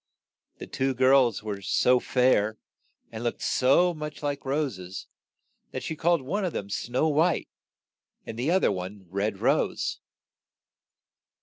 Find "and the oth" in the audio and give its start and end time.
8.25-8.63